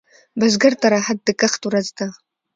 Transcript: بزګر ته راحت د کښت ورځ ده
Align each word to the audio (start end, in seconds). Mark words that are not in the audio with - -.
بزګر 0.39 0.73
ته 0.81 0.87
راحت 0.93 1.17
د 1.23 1.29
کښت 1.39 1.61
ورځ 1.67 1.87
ده 1.97 2.07